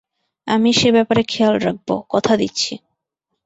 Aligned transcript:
আমি 0.47 0.69
সে 0.73 0.89
ব্যাপারে 0.91 1.21
খেয়াল 1.23 1.55
রাখবো, 1.57 1.95
কথা 2.09 2.33
দিচ্ছি। 2.37 2.73